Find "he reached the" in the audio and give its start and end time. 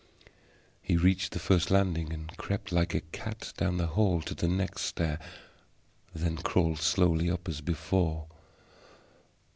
0.81-1.37